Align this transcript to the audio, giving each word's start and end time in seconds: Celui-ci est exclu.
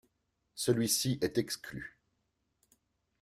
Celui-ci 0.55 1.19
est 1.21 1.37
exclu. 1.37 1.99